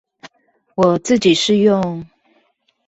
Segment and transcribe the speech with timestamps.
[0.73, 2.07] 我自己是用